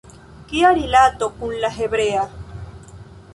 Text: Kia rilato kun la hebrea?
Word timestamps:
Kia 0.51 0.71
rilato 0.77 1.29
kun 1.41 1.53
la 1.65 1.71
hebrea? 1.77 2.25